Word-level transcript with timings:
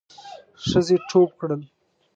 ښځې 0.67 0.97
ټوپ 1.09 1.29
کړل. 1.39 1.61